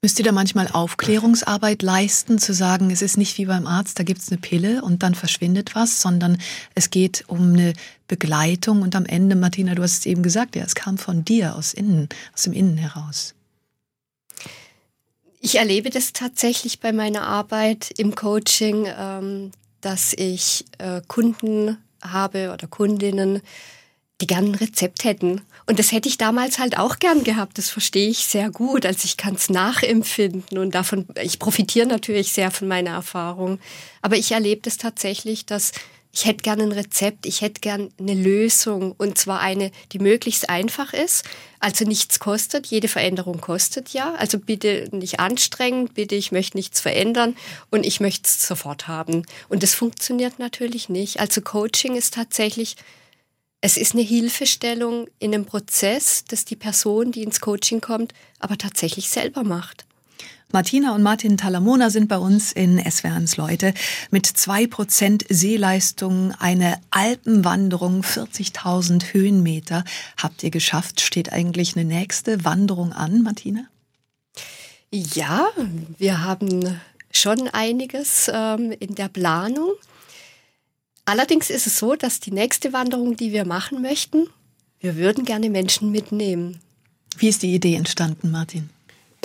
[0.03, 4.03] Müsst ihr da manchmal Aufklärungsarbeit leisten, zu sagen, es ist nicht wie beim Arzt, da
[4.03, 6.37] gibt es eine Pille und dann verschwindet was, sondern
[6.75, 7.73] es geht um eine
[8.07, 11.55] Begleitung und am Ende, Martina, du hast es eben gesagt, ja, es kam von dir
[11.55, 13.33] aus innen, aus dem Innen heraus.
[15.39, 22.51] Ich erlebe das tatsächlich bei meiner Arbeit im Coaching, ähm, dass ich äh, Kunden habe
[22.53, 23.41] oder Kundinnen,
[24.19, 25.41] die gern ein Rezept hätten.
[25.67, 27.57] Und das hätte ich damals halt auch gern gehabt.
[27.57, 28.85] Das verstehe ich sehr gut.
[28.85, 33.59] Also ich kann es nachempfinden und davon, ich profitiere natürlich sehr von meiner Erfahrung.
[34.01, 35.71] Aber ich erlebe das tatsächlich, dass
[36.17, 40.49] ich hätte gerne ein Rezept, ich hätte gerne eine Lösung und zwar eine, die möglichst
[40.49, 41.23] einfach ist,
[41.59, 42.65] also nichts kostet.
[42.65, 44.15] Jede Veränderung kostet ja.
[44.15, 47.37] Also bitte nicht anstrengend, bitte ich möchte nichts verändern
[47.69, 49.27] und ich möchte es sofort haben.
[49.47, 51.19] Und das funktioniert natürlich nicht.
[51.19, 52.77] Also Coaching ist tatsächlich,
[53.61, 58.57] es ist eine Hilfestellung in einem Prozess, dass die Person, die ins Coaching kommt, aber
[58.57, 59.86] tatsächlich selber macht.
[60.53, 63.73] Martina und Martin Talamona sind bei uns in SWRs Leute.
[64.11, 69.83] Mit zwei Prozent Seeleistung eine Alpenwanderung, 40.000 Höhenmeter
[70.15, 71.01] habt ihr geschafft.
[71.01, 73.65] Steht eigentlich eine nächste Wanderung an, Martina?
[74.89, 75.47] Ja,
[75.97, 76.79] wir haben
[77.11, 79.71] schon einiges ähm, in der Planung.
[81.03, 84.27] Allerdings ist es so, dass die nächste Wanderung, die wir machen möchten,
[84.79, 86.61] wir würden gerne Menschen mitnehmen.
[87.17, 88.69] Wie ist die Idee entstanden, Martin?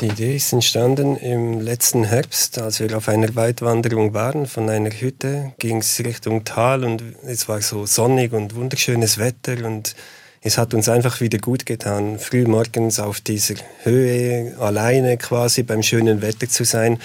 [0.00, 4.46] Die Idee ist entstanden im letzten Herbst, als wir auf einer Weitwanderung waren.
[4.46, 9.64] Von einer Hütte ging es Richtung Tal und es war so sonnig und wunderschönes Wetter
[9.64, 9.94] und
[10.40, 15.84] es hat uns einfach wieder gut getan, früh morgens auf dieser Höhe alleine quasi beim
[15.84, 16.98] schönen Wetter zu sein.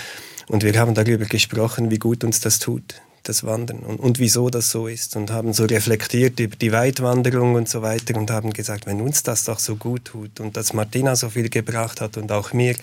[0.48, 4.50] Und wir haben darüber gesprochen, wie gut uns das tut das Wandern und, und wieso
[4.50, 8.54] das so ist und haben so reflektiert über die Weitwanderung und so weiter und haben
[8.54, 12.18] gesagt, wenn uns das doch so gut tut und dass Martina so viel gebracht hat
[12.18, 12.76] und auch mir,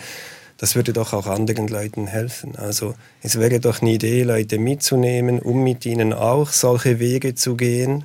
[0.59, 2.57] das würde doch auch anderen Leuten helfen.
[2.57, 7.57] Also es wäre doch eine Idee, Leute mitzunehmen, um mit ihnen auch solche Wege zu
[7.57, 8.05] gehen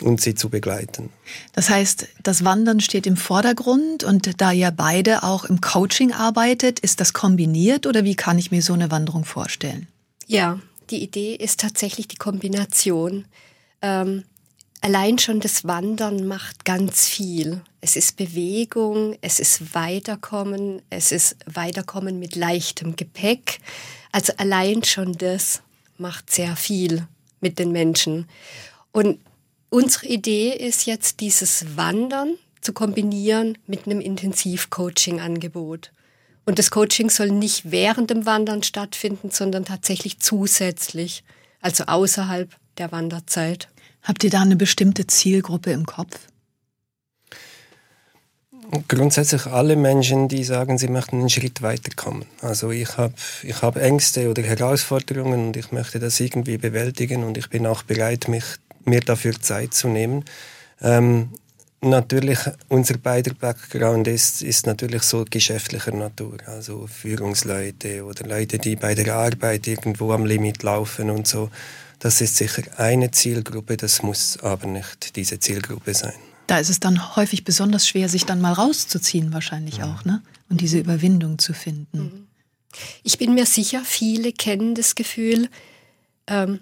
[0.00, 1.10] und sie zu begleiten.
[1.52, 6.80] Das heißt, das Wandern steht im Vordergrund und da ihr beide auch im Coaching arbeitet,
[6.80, 9.86] ist das kombiniert oder wie kann ich mir so eine Wanderung vorstellen?
[10.26, 10.58] Ja,
[10.90, 13.26] die Idee ist tatsächlich die Kombination.
[13.82, 14.24] Ähm,
[14.80, 17.62] allein schon das Wandern macht ganz viel.
[17.80, 23.60] Es ist Bewegung, es ist Weiterkommen, es ist Weiterkommen mit leichtem Gepäck.
[24.12, 25.62] Also allein schon das
[25.98, 27.06] macht sehr viel
[27.40, 28.28] mit den Menschen.
[28.92, 29.18] Und
[29.70, 35.92] unsere Idee ist jetzt, dieses Wandern zu kombinieren mit einem Intensivcoaching-Angebot.
[36.46, 41.24] Und das Coaching soll nicht während dem Wandern stattfinden, sondern tatsächlich zusätzlich,
[41.60, 43.68] also außerhalb der Wanderzeit.
[44.02, 46.18] Habt ihr da eine bestimmte Zielgruppe im Kopf?
[48.88, 52.26] Grundsätzlich alle Menschen, die sagen, sie möchten einen Schritt weiterkommen.
[52.40, 57.38] Also ich habe ich hab Ängste oder Herausforderungen und ich möchte das irgendwie bewältigen und
[57.38, 58.44] ich bin auch bereit, mich,
[58.84, 60.24] mir dafür Zeit zu nehmen.
[60.80, 61.30] Ähm,
[61.84, 66.38] Natürlich, unser beider Background ist, ist natürlich so geschäftlicher Natur.
[66.46, 71.50] Also Führungsleute oder Leute, die bei der Arbeit irgendwo am Limit laufen und so.
[71.98, 76.14] Das ist sicher eine Zielgruppe, das muss aber nicht diese Zielgruppe sein.
[76.46, 79.94] Da ist es dann häufig besonders schwer, sich dann mal rauszuziehen, wahrscheinlich ja.
[79.94, 80.22] auch, ne?
[80.48, 81.98] Und diese Überwindung zu finden.
[81.98, 82.26] Mhm.
[83.02, 85.48] Ich bin mir sicher, viele kennen das Gefühl,
[86.26, 86.60] ähm,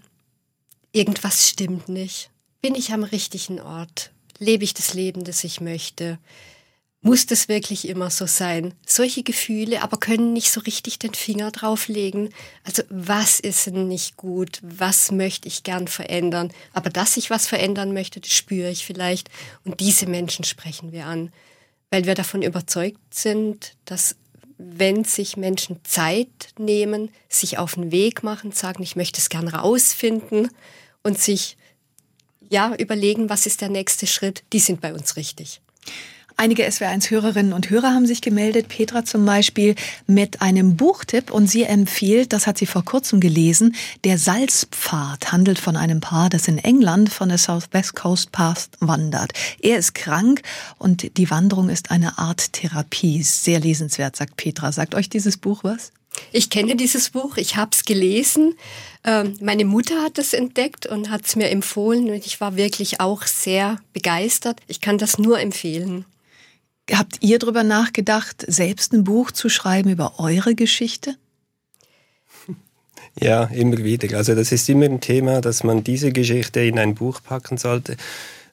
[0.90, 2.30] irgendwas stimmt nicht.
[2.60, 4.10] Bin ich am richtigen Ort?
[4.42, 6.18] Lebe ich das Leben, das ich möchte?
[7.00, 8.74] Muss das wirklich immer so sein?
[8.84, 12.30] Solche Gefühle aber können nicht so richtig den Finger drauflegen.
[12.64, 14.58] Also was ist nicht gut?
[14.62, 16.52] Was möchte ich gern verändern?
[16.72, 19.30] Aber dass ich was verändern möchte, das spüre ich vielleicht.
[19.64, 21.32] Und diese Menschen sprechen wir an,
[21.90, 24.16] weil wir davon überzeugt sind, dass
[24.58, 29.46] wenn sich Menschen Zeit nehmen, sich auf den Weg machen, sagen, ich möchte es gern
[29.46, 30.50] rausfinden
[31.04, 31.56] und sich
[32.52, 35.60] ja überlegen, was ist der nächste Schritt, die sind bei uns richtig.
[36.36, 39.74] Einige SWR1-Hörerinnen und Hörer haben sich gemeldet, Petra zum Beispiel,
[40.06, 43.74] mit einem Buchtipp und sie empfiehlt, das hat sie vor kurzem gelesen,
[44.04, 49.32] Der Salzpfad handelt von einem Paar, das in England von der Southwest Coast Path wandert.
[49.60, 50.42] Er ist krank
[50.78, 53.22] und die Wanderung ist eine Art Therapie.
[53.22, 54.72] Sehr lesenswert, sagt Petra.
[54.72, 55.92] Sagt euch dieses Buch was?
[56.32, 58.54] Ich kenne dieses Buch, ich habe es gelesen.
[59.04, 63.00] Ähm, meine Mutter hat es entdeckt und hat es mir empfohlen und ich war wirklich
[63.00, 64.60] auch sehr begeistert.
[64.66, 66.04] Ich kann das nur empfehlen.
[66.90, 71.16] Habt ihr darüber nachgedacht, selbst ein Buch zu schreiben über eure Geschichte?
[73.20, 74.16] Ja, immer wieder.
[74.16, 77.98] Also das ist immer ein Thema, dass man diese Geschichte in ein Buch packen sollte.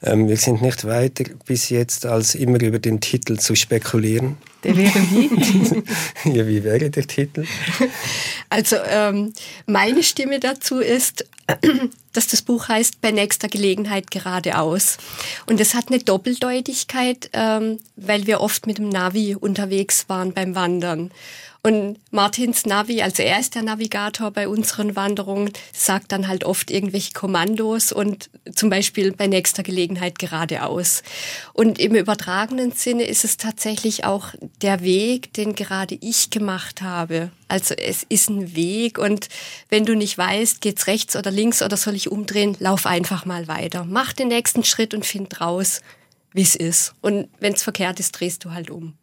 [0.02, 4.38] Ähm, wir sind nicht weiter bis jetzt, als immer über den Titel zu spekulieren.
[4.64, 5.84] Der wäre wie?
[6.38, 7.46] ja, wie wäre der Titel?
[8.52, 9.32] Also ähm,
[9.68, 11.24] meine Stimme dazu ist,
[12.14, 14.98] dass das Buch heißt Bei nächster Gelegenheit geradeaus.
[15.46, 20.56] Und es hat eine Doppeldeutigkeit, ähm, weil wir oft mit dem Navi unterwegs waren beim
[20.56, 21.12] Wandern.
[21.62, 26.72] Und Martins Navi, also er ist der Navigator bei unseren Wanderungen, sagt dann halt oft
[26.72, 31.04] irgendwelche Kommandos und zum Beispiel bei nächster Gelegenheit geradeaus.
[31.54, 37.30] Und im übertragenen Sinne ist es tatsächlich auch der Weg, den gerade ich gemacht habe.
[37.50, 39.28] Also es ist ein Weg und
[39.68, 43.50] wenn du nicht weißt, geht's rechts oder links oder soll ich umdrehen, lauf einfach mal
[43.50, 43.84] weiter.
[43.84, 45.82] Mach den nächsten Schritt und find raus,
[46.32, 46.94] wie es ist.
[47.02, 48.94] Und wenn's verkehrt ist, drehst du halt um.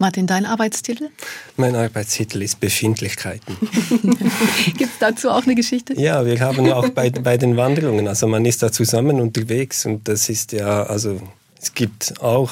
[0.00, 1.10] Martin, dein Arbeitstitel?
[1.58, 3.54] Mein Arbeitstitel ist Befindlichkeiten.
[4.64, 5.92] Gibt es dazu auch eine Geschichte?
[5.92, 10.08] Ja, wir haben auch bei, bei den Wanderungen, also man ist da zusammen unterwegs und
[10.08, 11.20] das ist ja, also
[11.60, 12.50] es gibt auch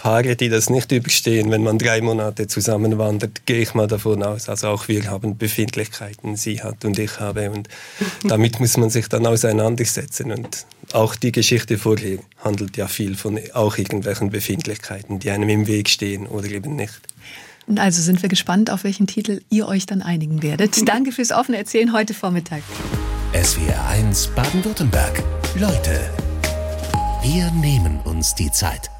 [0.00, 4.22] Paare, die das nicht überstehen, wenn man drei Monate zusammen wandert, gehe ich mal davon
[4.22, 4.48] aus.
[4.48, 7.50] Also auch wir haben Befindlichkeiten, sie hat und ich habe.
[7.50, 7.68] Und
[8.24, 10.32] damit muss man sich dann auseinandersetzen.
[10.32, 15.66] Und auch die Geschichte vorher handelt ja viel von auch irgendwelchen Befindlichkeiten, die einem im
[15.66, 17.00] Weg stehen oder eben nicht.
[17.66, 20.76] Und also sind wir gespannt, auf welchen Titel ihr euch dann einigen werdet.
[20.88, 22.62] Danke fürs offene Erzählen heute Vormittag.
[23.34, 25.22] SWR 1 Baden-Württemberg.
[25.56, 26.10] Leute,
[27.22, 28.90] wir nehmen uns die Zeit.